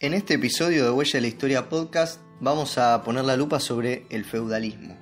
En 0.00 0.14
este 0.14 0.34
episodio 0.34 0.84
de 0.84 0.90
Huella 0.90 1.14
de 1.14 1.20
la 1.22 1.26
Historia 1.26 1.68
Podcast 1.68 2.20
vamos 2.40 2.78
a 2.78 3.02
poner 3.02 3.24
la 3.24 3.36
lupa 3.36 3.58
sobre 3.58 4.06
el 4.10 4.24
feudalismo. 4.24 4.96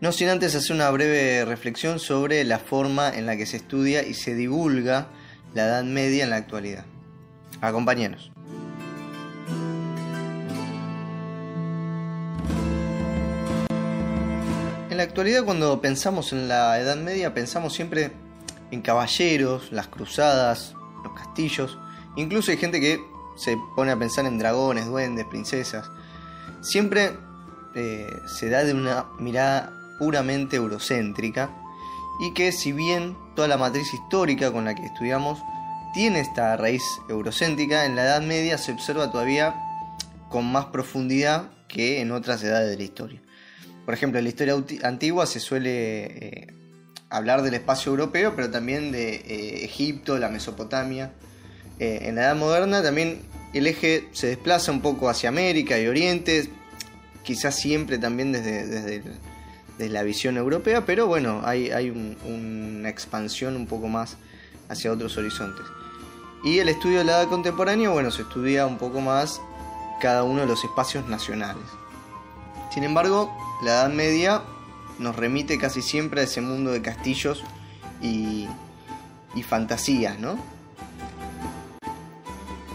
No 0.00 0.12
sin 0.12 0.28
antes 0.28 0.54
hacer 0.54 0.76
una 0.76 0.90
breve 0.90 1.44
reflexión 1.44 1.98
sobre 1.98 2.44
la 2.44 2.58
forma 2.58 3.10
en 3.10 3.26
la 3.26 3.36
que 3.36 3.46
se 3.46 3.56
estudia 3.56 4.06
y 4.06 4.14
se 4.14 4.34
divulga 4.34 5.08
la 5.54 5.64
Edad 5.64 5.84
Media 5.84 6.24
en 6.24 6.30
la 6.30 6.36
actualidad. 6.36 6.84
Acompáñenos. 7.60 8.30
En 14.96 15.00
la 15.00 15.04
actualidad 15.04 15.44
cuando 15.44 15.78
pensamos 15.82 16.32
en 16.32 16.48
la 16.48 16.80
Edad 16.80 16.96
Media 16.96 17.34
pensamos 17.34 17.74
siempre 17.74 18.12
en 18.70 18.80
caballeros, 18.80 19.70
las 19.70 19.88
cruzadas, 19.88 20.74
los 21.04 21.12
castillos. 21.12 21.78
Incluso 22.16 22.50
hay 22.50 22.56
gente 22.56 22.80
que 22.80 22.98
se 23.36 23.58
pone 23.74 23.92
a 23.92 23.98
pensar 23.98 24.24
en 24.24 24.38
dragones, 24.38 24.86
duendes, 24.86 25.26
princesas. 25.26 25.90
Siempre 26.62 27.12
eh, 27.74 28.06
se 28.26 28.48
da 28.48 28.64
de 28.64 28.72
una 28.72 29.04
mirada 29.18 29.70
puramente 29.98 30.56
eurocéntrica 30.56 31.50
y 32.18 32.32
que 32.32 32.50
si 32.50 32.72
bien 32.72 33.18
toda 33.34 33.48
la 33.48 33.58
matriz 33.58 33.92
histórica 33.92 34.50
con 34.50 34.64
la 34.64 34.74
que 34.74 34.86
estudiamos 34.86 35.38
tiene 35.92 36.20
esta 36.20 36.56
raíz 36.56 36.82
eurocéntrica, 37.10 37.84
en 37.84 37.96
la 37.96 38.04
Edad 38.04 38.22
Media 38.22 38.56
se 38.56 38.72
observa 38.72 39.12
todavía 39.12 39.54
con 40.30 40.50
más 40.50 40.64
profundidad 40.64 41.50
que 41.68 42.00
en 42.00 42.12
otras 42.12 42.42
edades 42.42 42.70
de 42.70 42.78
la 42.78 42.82
historia. 42.82 43.25
Por 43.86 43.94
ejemplo, 43.94 44.18
en 44.18 44.24
la 44.24 44.30
historia 44.30 44.56
antigua 44.82 45.26
se 45.26 45.38
suele 45.38 46.04
eh, 46.06 46.46
hablar 47.08 47.42
del 47.42 47.54
espacio 47.54 47.92
europeo, 47.92 48.34
pero 48.34 48.50
también 48.50 48.90
de 48.90 49.14
eh, 49.14 49.64
Egipto, 49.64 50.18
la 50.18 50.28
Mesopotamia, 50.28 51.12
eh, 51.78 52.00
en 52.02 52.16
la 52.16 52.22
Edad 52.22 52.36
Moderna 52.36 52.82
también 52.82 53.20
el 53.54 53.68
eje 53.68 54.08
se 54.12 54.26
desplaza 54.26 54.72
un 54.72 54.80
poco 54.80 55.08
hacia 55.08 55.28
América 55.28 55.78
y 55.78 55.86
Oriente, 55.86 56.50
quizás 57.22 57.54
siempre 57.54 57.98
también 57.98 58.32
desde, 58.32 58.66
desde, 58.66 59.88
la 59.88 60.02
visión 60.02 60.36
europea, 60.36 60.84
pero 60.84 61.06
bueno, 61.06 61.42
hay, 61.44 61.70
hay 61.70 61.90
una 61.90 62.88
expansión 62.88 63.54
un 63.56 63.66
poco 63.66 63.88
más 63.88 64.16
hacia 64.68 64.90
otros 64.90 65.16
horizontes. 65.16 65.64
Y 66.44 66.58
el 66.58 66.68
estudio 66.68 66.98
de 66.98 67.04
la 67.04 67.20
edad 67.20 67.28
contemporánea, 67.28 67.90
bueno, 67.90 68.10
se 68.10 68.22
estudia 68.22 68.66
un 68.66 68.78
poco 68.78 69.00
más 69.00 69.40
cada 70.00 70.24
uno 70.24 70.40
de 70.40 70.46
los 70.46 70.64
espacios 70.64 71.06
nacionales. 71.08 71.62
Sin 72.76 72.84
embargo, 72.84 73.34
la 73.62 73.70
Edad 73.70 73.88
Media 73.88 74.42
nos 74.98 75.16
remite 75.16 75.56
casi 75.56 75.80
siempre 75.80 76.20
a 76.20 76.24
ese 76.24 76.42
mundo 76.42 76.72
de 76.72 76.82
castillos 76.82 77.42
y, 78.02 78.46
fantasías, 79.48 80.18
¿no? 80.18 80.38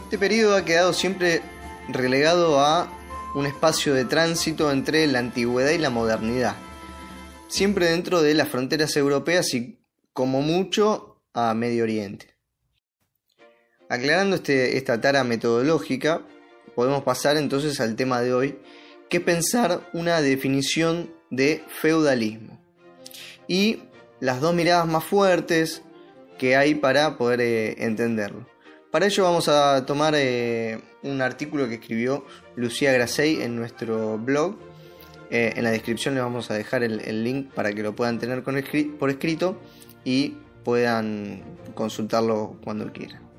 Este 0.06 0.18
periodo 0.18 0.56
ha 0.56 0.66
quedado 0.66 0.94
siempre 0.94 1.44
relegado 1.88 2.60
a 2.60 2.92
un 3.36 3.46
espacio 3.46 3.94
de 3.94 4.06
tránsito 4.06 4.72
entre 4.72 5.06
la 5.06 5.20
antigüedad 5.20 5.70
y 5.70 5.78
la 5.78 5.92
modernidad, 5.92 6.56
siempre 7.48 7.92
dentro 7.92 8.24
de 8.24 8.34
las 8.34 8.48
fronteras 8.48 8.98
europeas 8.98 9.54
y 9.54 9.78
como 10.14 10.42
mucho 10.42 11.22
a 11.32 11.54
Medio 11.54 11.84
Oriente. 11.84 12.34
Aclarando 13.88 14.38
este, 14.38 14.78
esta 14.78 15.00
tara 15.00 15.24
metodológica, 15.24 16.24
podemos 16.74 17.04
pasar 17.04 17.38
entonces 17.38 17.80
al 17.80 17.96
tema 17.96 18.22
de 18.22 18.34
hoy, 18.34 18.60
que 19.12 19.20
pensar 19.20 19.90
una 19.92 20.22
definición 20.22 21.14
de 21.30 21.66
feudalismo 21.68 22.58
y 23.46 23.80
las 24.22 24.40
dos 24.40 24.56
miradas 24.56 24.88
más 24.88 25.04
fuertes 25.04 25.84
que 26.40 26.56
hay 26.56 26.76
para 26.76 27.18
poder 27.18 27.42
eh, 27.42 27.76
entenderlo. 27.84 28.48
Para 28.90 29.08
ello 29.08 29.24
vamos 29.24 29.50
a 29.50 29.86
tomar 29.86 30.14
eh, 30.16 30.80
un 31.04 31.22
artículo 31.22 31.68
que 31.68 31.76
escribió 31.76 32.26
Lucía 32.56 32.94
Grasey 32.94 33.42
en 33.42 33.58
nuestro 33.58 34.18
blog. 34.18 34.56
Eh, 35.30 35.54
en 35.58 35.66
la 35.66 35.72
descripción 35.72 36.14
les 36.16 36.24
vamos 36.24 36.50
a 36.50 36.54
dejar 36.54 36.82
el, 36.82 37.24
link 37.26 37.52
para 37.52 37.74
que 37.74 37.84
lo 37.84 37.94
puedan 37.94 38.18
tener 38.18 38.44
por 38.44 39.10
escrito 39.10 39.60
y 40.06 40.38
puedan 40.64 41.44
consultarlo 41.74 42.56
cuando 42.64 42.94
quieran. 42.94 43.31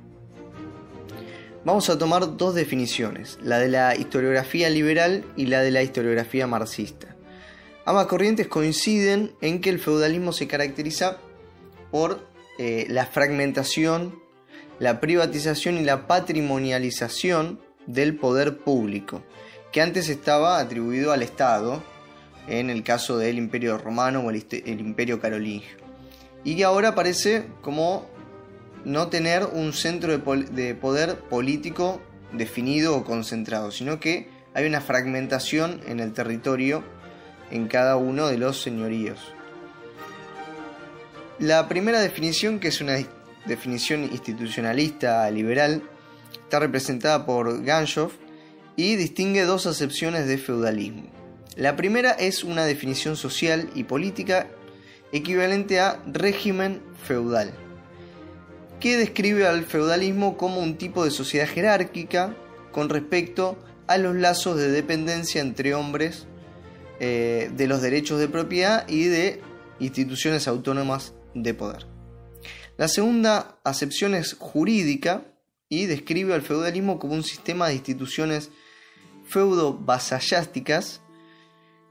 Vamos 1.64 1.88
a 1.90 1.98
tomar 1.98 2.36
dos 2.36 2.54
definiciones, 2.54 3.38
la 3.42 3.58
de 3.58 3.68
la 3.68 3.94
historiografía 3.96 4.68
liberal 4.68 5.24
y 5.36 5.46
la 5.46 5.60
de 5.60 5.70
la 5.70 5.82
historiografía 5.82 6.46
marxista. 6.46 7.16
Ambas 7.84 8.06
corrientes 8.06 8.48
coinciden 8.48 9.32
en 9.40 9.60
que 9.60 9.70
el 9.70 9.78
feudalismo 9.78 10.32
se 10.32 10.48
caracteriza 10.48 11.18
por 11.90 12.26
eh, 12.58 12.86
la 12.88 13.06
fragmentación 13.06 14.22
la 14.82 14.98
privatización 14.98 15.78
y 15.78 15.84
la 15.84 16.08
patrimonialización 16.08 17.60
del 17.86 18.16
poder 18.16 18.58
público, 18.58 19.22
que 19.70 19.80
antes 19.80 20.08
estaba 20.08 20.58
atribuido 20.58 21.12
al 21.12 21.22
Estado, 21.22 21.84
en 22.48 22.68
el 22.68 22.82
caso 22.82 23.16
del 23.16 23.38
Imperio 23.38 23.78
Romano 23.78 24.20
o 24.20 24.30
el, 24.30 24.44
Imperio 24.80 25.20
Carolingio, 25.20 25.76
y 26.42 26.56
que 26.56 26.64
ahora 26.64 26.96
parece 26.96 27.44
como 27.60 28.06
no 28.84 29.08
tener 29.08 29.44
un 29.44 29.72
centro 29.72 30.12
de, 30.12 30.74
poder 30.74 31.18
político 31.18 32.00
definido 32.32 32.96
o 32.96 33.04
concentrado, 33.04 33.70
sino 33.70 34.00
que 34.00 34.28
hay 34.54 34.66
una 34.66 34.80
fragmentación 34.80 35.80
en 35.86 36.00
el 36.00 36.12
territorio 36.12 36.82
en 37.50 37.68
cada 37.68 37.96
uno 37.96 38.28
de 38.28 38.38
los 38.38 38.60
señoríos. 38.62 39.18
La 41.38 41.68
primera 41.68 42.00
definición, 42.00 42.60
que 42.60 42.68
es 42.68 42.80
una 42.80 42.98
definición 43.46 44.04
institucionalista 44.04 45.30
liberal, 45.30 45.82
está 46.32 46.60
representada 46.60 47.26
por 47.26 47.62
Ganshoff 47.64 48.14
y 48.76 48.96
distingue 48.96 49.42
dos 49.42 49.66
acepciones 49.66 50.26
de 50.26 50.38
feudalismo. 50.38 51.10
La 51.56 51.76
primera 51.76 52.12
es 52.12 52.44
una 52.44 52.64
definición 52.64 53.16
social 53.16 53.68
y 53.74 53.84
política 53.84 54.46
equivalente 55.12 55.80
a 55.80 56.02
régimen 56.06 56.80
feudal, 57.06 57.52
que 58.82 58.96
describe 58.96 59.46
al 59.46 59.64
feudalismo 59.64 60.36
como 60.36 60.60
un 60.60 60.76
tipo 60.76 61.04
de 61.04 61.12
sociedad 61.12 61.46
jerárquica 61.46 62.36
con 62.72 62.88
respecto 62.88 63.56
a 63.86 63.96
los 63.96 64.16
lazos 64.16 64.56
de 64.56 64.72
dependencia 64.72 65.40
entre 65.40 65.76
hombres, 65.76 66.26
eh, 66.98 67.48
de 67.54 67.68
los 67.68 67.80
derechos 67.80 68.18
de 68.18 68.26
propiedad 68.26 68.88
y 68.88 69.04
de 69.04 69.40
instituciones 69.78 70.48
autónomas 70.48 71.14
de 71.32 71.54
poder. 71.54 71.86
La 72.76 72.88
segunda 72.88 73.60
acepción 73.62 74.16
es 74.16 74.34
jurídica 74.34 75.28
y 75.68 75.86
describe 75.86 76.34
al 76.34 76.42
feudalismo 76.42 76.98
como 76.98 77.14
un 77.14 77.22
sistema 77.22 77.68
de 77.68 77.74
instituciones 77.74 78.50
feudo-vasallásticas. 79.28 81.02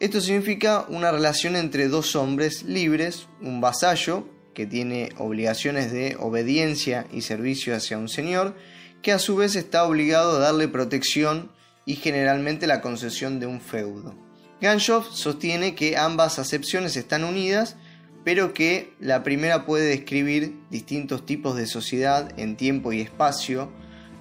Esto 0.02 0.20
significa 0.20 0.86
una 0.90 1.10
relación 1.10 1.56
entre 1.56 1.88
dos 1.88 2.18
hombres 2.18 2.64
libres, 2.64 3.30
un 3.40 3.62
vasallo, 3.62 4.28
que 4.54 4.66
tiene 4.66 5.10
obligaciones 5.18 5.92
de 5.92 6.18
obediencia 6.20 7.08
y 7.12 7.22
servicio 7.22 7.76
hacia 7.76 7.98
un 7.98 8.10
señor, 8.10 8.56
que 9.02 9.12
a 9.12 9.20
su 9.20 9.36
vez 9.36 9.56
está 9.56 9.84
obligado 9.86 10.38
a 10.38 10.40
darle 10.40 10.68
protección 10.68 11.52
y 11.86 11.96
generalmente 11.96 12.68
la 12.68 12.82
concesión 12.82 13.40
de 13.40 13.48
un 13.48 13.62
feudo. 13.62 14.16
Ganshoff 14.62 15.12
sostiene 15.12 15.74
que 15.74 15.98
ambas 15.98 16.38
acepciones 16.38 16.96
están 16.96 17.24
unidas 17.24 17.76
pero 18.24 18.54
que 18.54 18.94
la 19.00 19.24
primera 19.24 19.66
puede 19.66 19.86
describir 19.86 20.56
distintos 20.70 21.26
tipos 21.26 21.56
de 21.56 21.66
sociedad 21.66 22.32
en 22.38 22.56
tiempo 22.56 22.94
y 22.94 23.02
espacio 23.02 23.72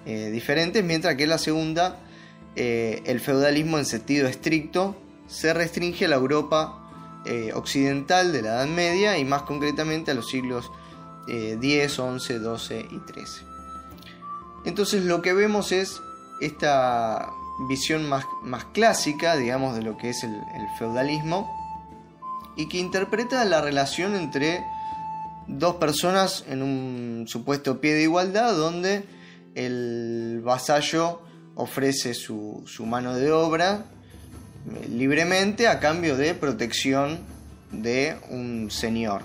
eh, 0.07 0.31
diferentes, 0.31 0.83
mientras 0.83 1.17
que 1.17 1.27
la 1.27 1.39
segunda, 1.39 1.99
eh, 2.57 3.03
el 3.05 3.21
feudalismo 3.21 3.79
en 3.79 3.85
sentido 3.85 4.27
estricto, 4.27 4.97
se 5.27 5.53
restringe 5.53 6.07
a 6.07 6.09
la 6.09 6.17
Europa 6.17 6.80
eh, 7.25 7.53
occidental 7.55 8.33
de 8.33 8.43
la 8.43 8.49
Edad 8.49 8.67
Media 8.67 9.19
y 9.19 9.25
más 9.25 9.43
concretamente 9.43 10.11
a 10.11 10.15
los 10.15 10.29
siglos 10.29 10.71
X, 11.29 11.93
XI, 11.93 12.39
XII 12.39 12.79
y 12.91 13.01
XIII. 13.13 13.47
Entonces 14.65 15.05
lo 15.05 15.23
que 15.23 15.33
vemos 15.33 15.73
es 15.73 16.01
esta 16.41 17.31
visión 17.69 18.09
más, 18.09 18.25
más 18.43 18.65
clásica, 18.67 19.37
digamos, 19.37 19.77
de 19.77 19.83
lo 19.83 19.97
que 19.97 20.11
es 20.11 20.25
el 20.25 20.41
feudalismo, 20.79 21.49
y 22.57 22.69
que 22.69 22.79
interpreta 22.79 23.45
la 23.45 23.61
relación 23.61 24.15
entre 24.17 24.65
dos 25.47 25.77
personas 25.77 26.45
en 26.49 26.63
un 26.63 27.25
supuesto 27.27 27.81
pie 27.81 27.95
de 27.95 28.03
igualdad 28.03 28.55
donde 28.57 29.05
el 29.55 30.41
vasallo 30.45 31.23
ofrece 31.55 32.15
su, 32.15 32.65
mano 32.87 33.15
de 33.15 33.33
obra 33.33 33.85
eh, 33.85 34.00
libremente 34.89 35.69
a 35.69 35.81
cambio 35.81 36.17
de 36.17 36.35
protección 36.35 37.21
de 37.73 38.17
un 38.31 38.71
señor. 38.71 39.23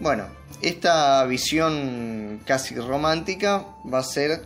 Bueno, 0.00 0.26
esta 0.62 1.24
visión 1.24 2.40
casi 2.44 2.74
romántica 2.74 3.64
va 3.92 3.98
a 3.98 4.04
ser 4.04 4.44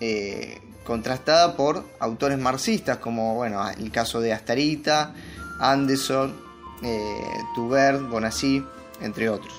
eh, 0.00 0.60
contrastada 0.84 1.56
por 1.56 1.84
autores 2.00 2.38
marxistas 2.38 2.98
como 2.98 3.34
bueno, 3.34 3.68
el 3.68 3.90
caso 3.90 4.20
de 4.20 4.32
Astarita, 4.32 5.14
Anderson 5.60 6.34
eh, 6.82 7.20
Tubert, 7.54 8.08
Bonassi, 8.08 8.64
entre 9.00 9.28
otros. 9.28 9.52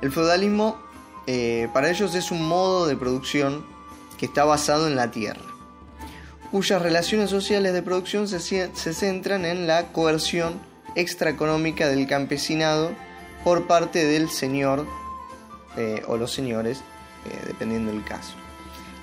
El 0.00 0.12
feudalismo 0.12 0.78
eh, 1.26 1.68
para 1.74 1.90
ellos 1.90 2.14
es 2.14 2.30
un 2.30 2.46
modo 2.46 2.86
de 2.86 2.96
producción 2.96 3.66
que 4.16 4.26
está 4.26 4.44
basado 4.44 4.86
en 4.86 4.96
la 4.96 5.10
tierra, 5.10 5.42
cuyas 6.50 6.82
relaciones 6.82 7.30
sociales 7.30 7.72
de 7.72 7.82
producción 7.82 8.28
se, 8.28 8.40
se 8.40 8.94
centran 8.94 9.44
en 9.44 9.66
la 9.66 9.92
coerción 9.92 10.60
extraeconómica 10.94 11.88
del 11.88 12.06
campesinado 12.06 12.90
por 13.44 13.66
parte 13.66 14.04
del 14.04 14.30
señor 14.30 14.86
eh, 15.76 16.02
o 16.06 16.16
los 16.16 16.32
señores, 16.32 16.78
eh, 16.78 17.46
dependiendo 17.46 17.92
del 17.92 18.04
caso. 18.04 18.34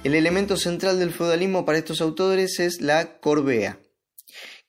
El 0.03 0.13
elemento 0.13 0.57
central 0.57 0.99
del 0.99 1.11
feudalismo 1.11 1.65
para 1.65 1.77
estos 1.77 2.01
autores 2.01 2.59
es 2.59 2.81
la 2.81 3.17
corbea, 3.19 3.79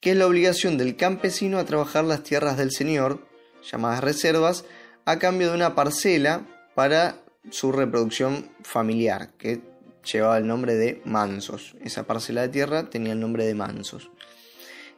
que 0.00 0.12
es 0.12 0.16
la 0.16 0.26
obligación 0.26 0.78
del 0.78 0.96
campesino 0.96 1.58
a 1.58 1.64
trabajar 1.64 2.04
las 2.04 2.22
tierras 2.22 2.56
del 2.56 2.70
señor, 2.70 3.26
llamadas 3.70 4.02
reservas, 4.02 4.64
a 5.04 5.18
cambio 5.18 5.48
de 5.48 5.56
una 5.56 5.74
parcela 5.74 6.46
para 6.74 7.16
su 7.50 7.72
reproducción 7.72 8.50
familiar, 8.62 9.30
que 9.36 9.60
llevaba 10.10 10.38
el 10.38 10.46
nombre 10.46 10.74
de 10.74 11.00
mansos. 11.04 11.76
Esa 11.82 12.06
parcela 12.06 12.42
de 12.42 12.48
tierra 12.48 12.88
tenía 12.90 13.12
el 13.12 13.20
nombre 13.20 13.44
de 13.44 13.54
mansos. 13.54 14.10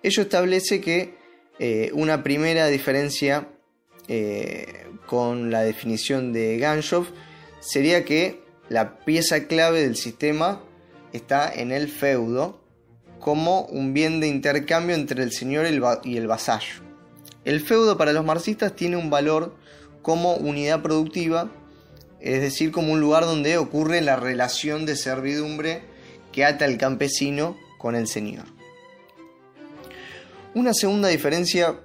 Ello 0.03 0.23
establece 0.23 0.81
que 0.81 1.15
eh, 1.59 1.91
una 1.95 2.23
primera 2.23 2.69
diferencia 2.69 3.49
eh, 4.07 4.87
con 5.07 5.51
la 5.51 5.63
definición 5.63 6.33
de 6.33 6.59
Ganshoff 6.59 7.11
sería 7.61 8.05
que 8.05 8.41
la 8.69 8.99
pieza 9.05 9.47
clave 9.47 9.81
del 9.83 9.97
sistema 9.97 10.63
está 11.13 11.53
en 11.53 11.73
el 11.73 11.89
feudo 11.89 12.63
como 13.19 13.63
un 13.63 13.93
bien 13.93 14.21
de 14.21 14.29
intercambio 14.29 14.95
entre 14.95 15.23
el 15.23 15.33
señor 15.33 15.67
y 16.05 16.17
el 16.17 16.27
vasallo. 16.27 16.83
El 17.45 17.61
feudo 17.61 17.97
para 17.97 18.13
los 18.13 18.25
marxistas 18.25 18.77
tiene 18.77 18.97
un 18.97 19.11
valor 19.11 19.57
como 20.03 20.35
unidad 20.35 20.83
productiva, 20.83 21.51
es 22.21 22.41
decir, 22.41 22.73
como 22.73 22.93
un 22.93 23.01
lugar 23.01 23.25
donde 23.25 23.59
ocurre 23.59 24.01
la 24.01 24.17
relación 24.17 24.87
de 24.87 24.97
servidumbre 24.97 25.83
que 26.33 26.45
ata 26.45 26.65
el 26.65 26.79
campesino 26.79 27.57
con 27.79 27.95
el 27.95 28.09
señor. 28.09 28.45
Una 30.55 30.75
segunda 30.75 31.09
diferencia 31.09 31.79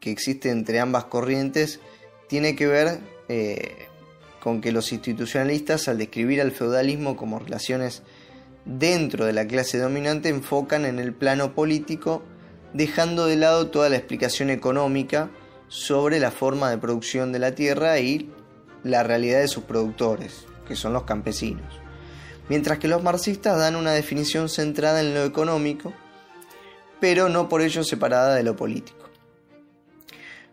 que 0.00 0.10
existe 0.10 0.50
entre 0.50 0.80
ambas 0.80 1.04
corrientes 1.04 1.80
tiene 2.28 2.54
que 2.54 2.66
ver 2.66 3.00
eh, 3.28 3.86
con 4.40 4.60
que 4.60 4.72
los 4.72 4.92
institucionalistas 4.92 5.88
al 5.88 5.98
describir 5.98 6.40
al 6.40 6.52
feudalismo 6.52 7.16
como 7.16 7.38
relaciones 7.38 8.02
dentro 8.64 9.24
de 9.24 9.32
la 9.32 9.46
clase 9.46 9.78
dominante 9.78 10.28
enfocan 10.28 10.84
en 10.84 10.98
el 10.98 11.12
plano 11.12 11.54
político 11.54 12.22
dejando 12.74 13.26
de 13.26 13.36
lado 13.36 13.68
toda 13.68 13.88
la 13.88 13.96
explicación 13.96 14.50
económica 14.50 15.30
sobre 15.68 16.20
la 16.20 16.30
forma 16.30 16.70
de 16.70 16.78
producción 16.78 17.32
de 17.32 17.38
la 17.38 17.54
tierra 17.54 17.98
y 17.98 18.30
la 18.84 19.02
realidad 19.02 19.40
de 19.40 19.48
sus 19.48 19.64
productores, 19.64 20.46
que 20.66 20.76
son 20.76 20.92
los 20.92 21.04
campesinos. 21.04 21.80
Mientras 22.48 22.78
que 22.78 22.88
los 22.88 23.02
marxistas 23.02 23.58
dan 23.58 23.76
una 23.76 23.92
definición 23.92 24.48
centrada 24.48 25.00
en 25.00 25.14
lo 25.14 25.24
económico, 25.24 25.92
pero 27.00 27.28
no 27.28 27.48
por 27.48 27.62
ello 27.62 27.84
separada 27.84 28.34
de 28.34 28.42
lo 28.42 28.56
político. 28.56 29.08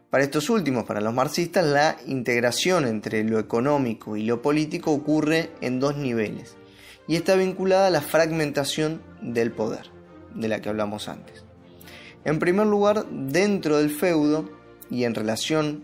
Para 0.09 0.23
estos 0.23 0.49
últimos, 0.49 0.85
para 0.85 1.01
los 1.01 1.13
marxistas, 1.13 1.65
la 1.65 1.97
integración 2.05 2.85
entre 2.85 3.23
lo 3.23 3.39
económico 3.39 4.15
y 4.15 4.23
lo 4.23 4.41
político 4.41 4.91
ocurre 4.91 5.51
en 5.61 5.79
dos 5.79 5.97
niveles 5.97 6.55
y 7.07 7.15
está 7.15 7.35
vinculada 7.35 7.87
a 7.87 7.91
la 7.91 8.01
fragmentación 8.01 9.01
del 9.21 9.51
poder, 9.51 9.91
de 10.33 10.47
la 10.47 10.61
que 10.61 10.69
hablamos 10.69 11.09
antes. 11.09 11.43
En 12.23 12.39
primer 12.39 12.65
lugar, 12.65 13.05
dentro 13.09 13.77
del 13.77 13.89
feudo 13.89 14.49
y 14.89 15.03
en 15.03 15.15
relación 15.15 15.83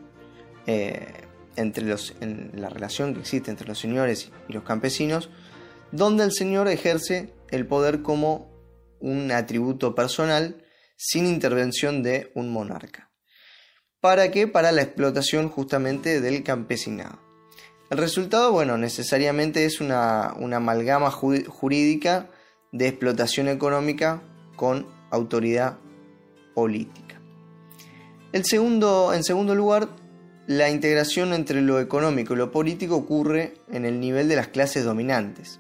eh, 0.66 1.26
entre 1.56 1.86
los, 1.86 2.14
en 2.22 2.52
la 2.56 2.70
relación 2.70 3.14
que 3.14 3.22
existe 3.22 3.52
entre 3.52 3.68
los 3.68 3.80
señores 3.80 4.32
y 4.48 4.54
los 4.54 4.64
campesinos, 4.64 5.30
donde 5.92 6.24
el 6.24 6.32
señor 6.32 6.68
ejerce 6.68 7.34
el 7.50 7.66
poder 7.68 8.02
como 8.02 8.52
un 9.00 9.32
atributo 9.32 9.96
personal 9.96 10.64
sin 10.96 11.26
intervención 11.26 12.04
de 12.04 12.32
un 12.36 12.52
monarca. 12.52 13.12
¿Para 14.00 14.32
qué? 14.32 14.48
Para 14.48 14.72
la 14.72 14.82
explotación 14.82 15.50
justamente 15.50 16.22
del 16.22 16.44
campesinado. 16.44 17.20
El 17.92 17.98
resultado, 17.98 18.52
bueno, 18.52 18.78
necesariamente 18.78 19.66
es 19.66 19.82
una, 19.82 20.28
amalgama 20.30 21.12
jurídica 21.12 22.30
de 22.72 22.88
explotación 22.88 23.50
económica 23.50 24.24
con 24.56 24.88
autoridad 25.10 25.78
política. 26.56 27.22
El 28.32 28.46
segundo, 28.46 29.14
en 29.14 29.24
segundo 29.24 29.56
lugar, 29.56 29.90
la 30.48 30.70
integración 30.70 31.34
entre 31.34 31.62
lo 31.62 31.80
económico 31.80 32.34
y 32.34 32.38
lo 32.38 32.52
político 32.52 32.96
ocurre 32.96 33.56
en 33.72 33.86
el 33.86 34.00
nivel 34.00 34.28
de 34.28 34.36
las 34.36 34.48
clases 34.48 34.84
dominantes. 34.84 35.60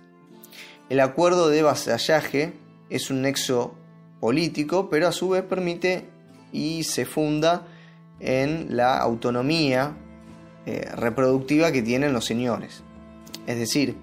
El 0.89 0.99
acuerdo 0.99 1.49
de 1.49 1.63
vasallaje 1.63 2.53
es 2.89 3.09
un 3.09 3.21
nexo 3.21 3.75
político, 4.19 4.89
pero 4.89 5.07
a 5.07 5.11
su 5.11 5.29
vez 5.29 5.43
permite 5.43 6.05
y 6.51 6.83
se 6.83 7.05
funda 7.05 7.67
en 8.19 8.75
la 8.75 8.97
autonomía 8.97 9.95
eh, 10.65 10.89
reproductiva 10.95 11.71
que 11.71 11.81
tienen 11.81 12.13
los 12.13 12.25
señores. 12.25 12.83
Es 13.47 13.57
decir, 13.57 13.95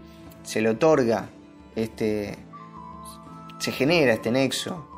se 0.43 0.61
le 0.61 0.71
otorga 0.71 1.31
este. 1.77 2.37
se 3.59 3.73
genera 3.73 4.15
este 4.15 4.31
nexo 4.31 4.89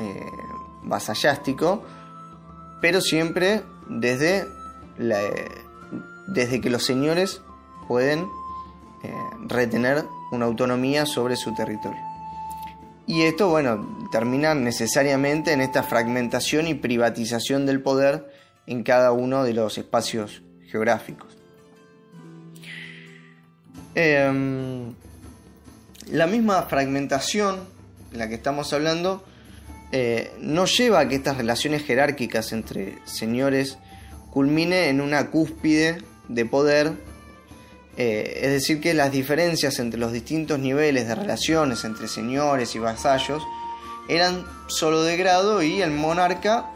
eh, 0.00 0.26
vasallástico, 0.82 1.84
pero 2.80 3.00
siempre 3.00 3.62
desde, 3.88 4.46
desde 4.98 6.60
que 6.60 6.70
los 6.70 6.84
señores 6.84 7.40
pueden 7.88 8.28
eh, 9.02 9.12
retener 9.46 10.04
una 10.32 10.46
autonomía 10.46 11.06
sobre 11.06 11.36
su 11.36 11.54
territorio. 11.54 12.00
Y 13.06 13.22
esto, 13.22 13.50
bueno, 13.50 14.08
termina 14.10 14.54
necesariamente 14.54 15.52
en 15.52 15.60
esta 15.60 15.82
fragmentación 15.82 16.66
y 16.66 16.74
privatización 16.74 17.66
del 17.66 17.82
poder 17.82 18.32
en 18.66 18.82
cada 18.82 19.12
uno 19.12 19.44
de 19.44 19.52
los 19.52 19.76
espacios 19.76 20.42
geográficos. 20.70 21.36
Em, 23.94 24.94
la 26.10 26.26
misma 26.26 26.62
fragmentación 26.62 27.60
en 28.12 28.18
la 28.18 28.28
que 28.28 28.34
estamos 28.34 28.72
hablando 28.72 29.22
eh, 29.92 30.32
no 30.40 30.64
lleva 30.64 31.00
a 31.00 31.08
que 31.08 31.16
estas 31.16 31.36
relaciones 31.36 31.84
jerárquicas 31.84 32.52
entre 32.52 32.98
señores 33.04 33.78
culmine 34.34 34.88
en 34.88 35.00
una 35.00 35.30
cúspide 35.30 36.02
de 36.28 36.44
poder, 36.44 36.92
eh, 37.96 38.40
es 38.42 38.50
decir, 38.50 38.80
que 38.80 38.92
las 38.92 39.12
diferencias 39.12 39.78
entre 39.78 40.00
los 40.00 40.12
distintos 40.12 40.58
niveles 40.58 41.06
de 41.06 41.14
relaciones 41.14 41.84
entre 41.84 42.08
señores 42.08 42.74
y 42.74 42.80
vasallos 42.80 43.42
eran 44.08 44.44
solo 44.66 45.02
de 45.02 45.16
grado 45.16 45.62
y 45.62 45.80
el 45.80 45.92
monarca 45.92 46.66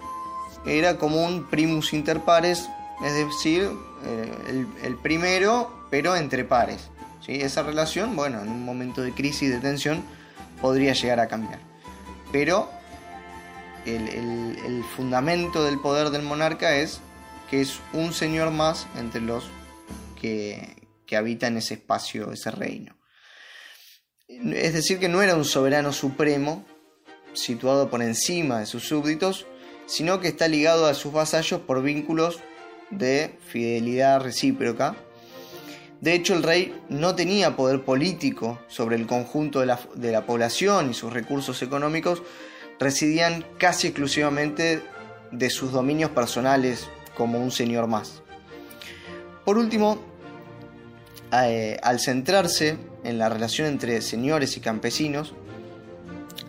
era 0.67 0.99
como 0.99 1.25
un 1.25 1.50
primus 1.50 1.93
inter 1.93 2.21
pares, 2.21 2.69
es 3.05 3.15
decir, 3.15 3.71
eh, 4.05 4.67
el, 4.85 4.97
primero, 4.97 5.71
pero 5.91 6.15
entre 6.15 6.45
pares. 6.45 6.88
¿sí? 7.27 7.41
Esa 7.41 7.65
relación, 7.65 8.15
bueno, 8.15 8.41
en 8.41 8.49
un 8.49 8.65
momento 8.65 9.03
de 9.03 9.12
crisis, 9.12 9.50
de 9.50 9.59
tensión, 9.59 10.05
podría 10.61 10.93
llegar 10.93 11.21
a 11.21 11.27
cambiar. 11.27 11.59
Pero 12.31 12.71
el, 13.85 14.85
fundamento 14.97 15.65
del 15.65 15.79
poder 15.79 16.11
del 16.11 16.23
monarca 16.23 16.77
es 16.77 17.00
que 17.50 17.61
es 17.61 17.81
un 17.93 18.12
señor 18.12 18.50
más 18.50 18.87
entre 18.97 19.21
los 19.21 19.45
que, 20.21 20.88
que 21.07 21.17
habitan 21.17 21.57
ese 21.57 21.75
espacio, 21.75 22.33
ese 22.33 22.50
reino. 22.50 22.97
Es 24.28 24.75
decir, 24.75 24.99
que 24.99 25.09
no 25.09 25.23
era 25.23 25.35
un 25.35 25.45
soberano 25.45 25.93
supremo 25.93 26.67
situado 27.33 27.88
por 27.88 28.02
encima 28.02 28.61
de 28.61 28.67
sus 28.67 28.87
súbditos, 28.87 29.47
sino 29.87 30.21
que 30.21 30.28
está 30.28 30.49
ligado 30.49 30.87
a 30.87 30.95
sus 30.95 31.12
vasallos 31.12 31.61
por 31.62 31.83
vínculos 31.83 32.40
de 32.90 33.38
fidelidad 33.47 34.21
recíproca. 34.21 34.97
De 36.00 36.14
hecho, 36.14 36.35
el 36.35 36.43
rey 36.43 36.78
no 36.88 37.14
tenía 37.14 37.57
poder 37.57 37.83
político 37.83 38.61
sobre 38.69 38.97
el 38.97 39.07
conjunto 39.07 39.61
de 39.61 39.67
la, 40.12 40.26
población 40.26 40.90
y 40.90 40.95
sus 40.95 41.12
recursos 41.12 41.62
económicos 41.62 42.23
residían 42.78 43.45
casi 43.59 43.88
exclusivamente 43.88 44.83
de 45.33 45.50
sus 45.50 45.73
dominios 45.73 46.11
personales 46.11 46.88
como 47.19 47.39
un 47.39 47.51
señor 47.51 47.89
más. 47.89 48.23
Por 49.45 49.59
último, 49.59 49.99
eh, 51.33 51.79
al 51.83 52.01
centrarse 52.01 52.79
en 53.05 53.19
la 53.19 53.29
relación 53.29 53.67
entre 53.67 54.01
señores 54.01 54.57
y 54.57 54.61
campesinos, 54.61 55.35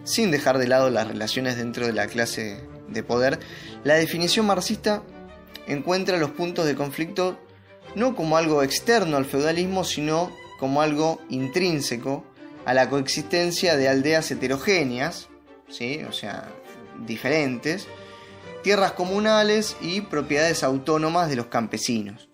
sin 0.04 0.32
dejar 0.32 0.58
de 0.60 0.68
lado 0.68 0.90
las 0.90 1.08
relaciones 1.08 1.58
dentro 1.58 1.86
de 1.86 1.94
la 1.94 2.08
clase 2.08 2.64
de 2.88 3.04
poder, 3.04 3.40
la 3.84 3.96
definición 3.96 4.46
marxista 4.46 5.04
encuentra 5.68 6.18
los 6.18 6.32
puntos 6.32 6.66
de 6.66 6.76
conflicto 6.76 7.38
no 7.96 8.16
como 8.16 8.38
algo 8.38 8.64
externo 8.64 9.18
al 9.18 9.26
feudalismo, 9.26 9.84
sino 9.84 10.32
como 10.60 10.82
algo 10.82 11.20
intrínseco 11.30 12.24
a 12.66 12.74
la 12.74 12.90
coexistencia 12.90 13.76
de 13.78 13.90
aldeas 13.90 14.30
heterogéneas, 14.30 15.30
¿sí? 15.70 16.02
o 16.08 16.12
sea, 16.12 16.50
diferentes, 17.06 17.88
tierras 18.64 18.94
comunales 18.94 19.76
y 19.82 20.02
propiedades 20.02 20.64
autónomas 20.64 21.30
de 21.30 21.36
los 21.36 21.48
campesinos. 21.48 22.30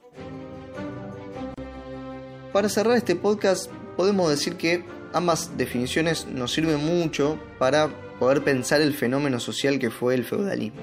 para 2.55 2.69
cerrar 2.69 2.95
este 2.95 3.17
podcast 3.17 3.69
podemos 3.97 4.29
decir 4.29 4.55
que 4.55 4.85
ambas 5.11 5.57
definiciones 5.57 6.25
nos 6.27 6.53
sirven 6.53 6.85
mucho 6.85 7.37
para 7.59 7.89
poder 8.17 8.45
pensar 8.45 8.79
el 8.79 8.93
fenómeno 8.93 9.41
social 9.41 9.77
que 9.77 9.91
fue 9.91 10.15
el 10.15 10.23
feudalismo, 10.23 10.79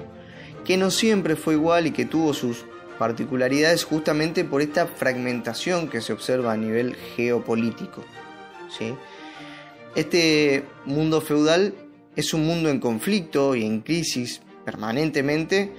que 0.65 0.77
no 0.77 0.91
siempre 0.91 1.35
fue 1.35 1.55
igual 1.55 1.87
y 1.87 1.91
que 1.91 2.05
tuvo 2.05 2.35
sus 2.35 2.63
particularidades 2.99 3.85
justamente 3.85 4.45
por 4.45 4.61
esta 4.61 4.85
fragmentación 4.85 5.87
que 5.87 6.01
se 6.01 6.13
observa 6.13 6.53
a 6.53 6.57
nivel 6.57 6.95
geopolítico. 7.15 8.03
¿sí? 8.69 8.93
Este 9.95 10.65
mundo 10.85 11.21
feudal 11.21 11.73
es 12.15 12.35
un 12.35 12.45
mundo 12.45 12.69
en 12.69 12.79
conflicto 12.79 13.55
y 13.55 13.65
en 13.65 13.81
crisis 13.81 14.41
permanentemente, 14.65 15.71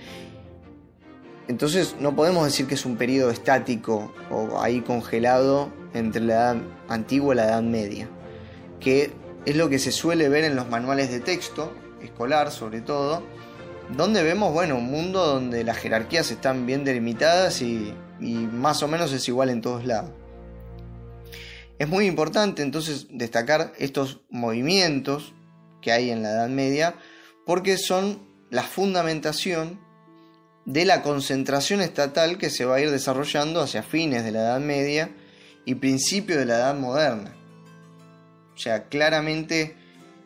entonces 1.46 1.96
no 2.00 2.16
podemos 2.16 2.44
decir 2.44 2.66
que 2.66 2.74
es 2.74 2.86
un 2.86 2.96
periodo 2.96 3.30
estático 3.30 4.12
o 4.30 4.60
ahí 4.62 4.80
congelado 4.80 5.70
entre 5.92 6.22
la 6.22 6.34
edad 6.34 6.56
antigua 6.88 7.34
y 7.34 7.36
la 7.36 7.44
edad 7.44 7.62
media, 7.62 8.08
que 8.80 9.12
es 9.44 9.56
lo 9.56 9.68
que 9.68 9.78
se 9.78 9.92
suele 9.92 10.28
ver 10.28 10.44
en 10.44 10.56
los 10.56 10.68
manuales 10.68 11.10
de 11.10 11.20
texto, 11.20 11.72
escolar 12.02 12.50
sobre 12.50 12.80
todo, 12.80 13.22
donde 13.94 14.22
vemos, 14.22 14.54
bueno, 14.54 14.76
un 14.76 14.90
mundo 14.90 15.26
donde 15.26 15.64
las 15.64 15.76
jerarquías 15.76 16.30
están 16.30 16.64
bien 16.64 16.84
delimitadas 16.84 17.60
y, 17.60 17.92
y 18.20 18.34
más 18.34 18.82
o 18.82 18.88
menos 18.88 19.12
es 19.12 19.28
igual 19.28 19.50
en 19.50 19.60
todos 19.60 19.84
lados. 19.84 20.10
Es 21.78 21.88
muy 21.88 22.06
importante 22.06 22.62
entonces 22.62 23.08
destacar 23.10 23.72
estos 23.78 24.22
movimientos 24.30 25.34
que 25.82 25.92
hay 25.92 26.10
en 26.10 26.22
la 26.22 26.30
Edad 26.30 26.48
Media 26.48 26.94
porque 27.44 27.76
son 27.76 28.33
la 28.54 28.62
fundamentación 28.62 29.80
de 30.64 30.84
la 30.84 31.02
concentración 31.02 31.80
estatal 31.80 32.38
que 32.38 32.50
se 32.50 32.64
va 32.64 32.76
a 32.76 32.80
ir 32.80 32.92
desarrollando 32.92 33.60
hacia 33.60 33.82
fines 33.82 34.22
de 34.22 34.30
la 34.30 34.42
Edad 34.42 34.60
Media 34.60 35.10
y 35.64 35.74
principios 35.74 36.38
de 36.38 36.46
la 36.46 36.58
Edad 36.58 36.76
Moderna. 36.76 37.34
O 38.54 38.56
sea, 38.56 38.84
claramente 38.84 39.74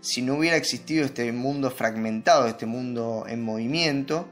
si 0.03 0.21
no 0.21 0.35
hubiera 0.35 0.59
existido 0.59 1.07
este 1.07 1.33
mundo 1.33 1.71
fragmentado, 1.71 2.47
este 2.47 2.67
mundo 2.67 3.25
en 3.27 3.43
movimiento, 3.43 4.29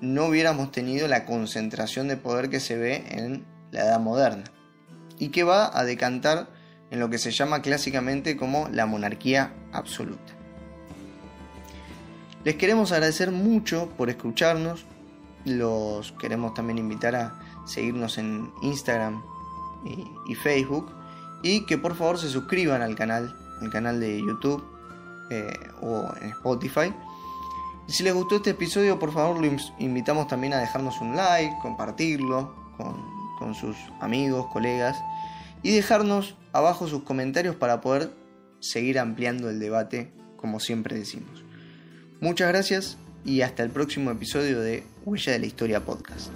no 0.00 0.26
hubiéramos 0.26 0.70
tenido 0.70 1.08
la 1.08 1.24
concentración 1.24 2.06
de 2.06 2.16
poder 2.16 2.48
que 2.48 2.60
se 2.60 2.76
ve 2.76 3.02
en 3.08 3.44
la 3.72 3.80
Edad 3.80 3.98
Moderna 3.98 4.44
y 5.18 5.30
que 5.30 5.42
va 5.42 5.76
a 5.76 5.84
decantar 5.84 6.48
en 6.92 7.00
lo 7.00 7.10
que 7.10 7.18
se 7.18 7.32
llama 7.32 7.60
clásicamente 7.60 8.36
como 8.36 8.68
la 8.68 8.86
monarquía 8.86 9.52
absoluta. 9.72 10.31
Les 12.44 12.56
queremos 12.56 12.90
agradecer 12.90 13.30
mucho 13.30 13.88
por 13.96 14.10
escucharnos, 14.10 14.84
los 15.44 16.10
queremos 16.12 16.54
también 16.54 16.78
invitar 16.78 17.14
a 17.14 17.40
seguirnos 17.66 18.18
en 18.18 18.52
Instagram 18.62 19.22
y, 20.26 20.34
Facebook 20.34 20.92
y 21.42 21.66
que 21.66 21.78
por 21.78 21.94
favor 21.94 22.18
se 22.18 22.28
suscriban 22.28 22.82
al 22.82 22.96
canal, 22.96 23.36
el 23.60 23.70
canal 23.70 24.00
de 24.00 24.20
YouTube 24.20 24.64
eh, 25.30 25.52
o 25.80 26.12
en 26.20 26.30
Spotify. 26.30 26.92
Si 27.86 28.02
les 28.02 28.14
gustó 28.14 28.36
este 28.36 28.50
episodio, 28.50 28.98
por 28.98 29.12
favor, 29.12 29.40
los 29.44 29.72
invitamos 29.78 30.26
también 30.26 30.52
a 30.52 30.58
dejarnos 30.58 31.00
un 31.00 31.16
like, 31.16 31.54
compartirlo 31.62 32.54
con, 32.76 33.54
sus 33.54 33.76
amigos, 34.00 34.46
colegas 34.52 35.02
y 35.64 35.72
dejarnos 35.72 36.36
abajo 36.52 36.86
sus 36.86 37.02
comentarios 37.02 37.56
para 37.56 37.80
poder 37.80 38.12
seguir 38.60 39.00
ampliando 39.00 39.50
el 39.50 39.58
debate, 39.58 40.12
como 40.36 40.60
siempre 40.60 40.96
decimos. 40.96 41.44
Muchas 42.22 42.46
gracias 42.50 42.98
y 43.24 43.40
hasta 43.40 43.64
el 43.64 43.70
próximo 43.70 44.12
episodio 44.12 44.60
de 44.60 44.84
Huella 45.04 45.32
de 45.32 45.40
la 45.40 45.46
Historia 45.46 45.80
Podcast. 45.84 46.30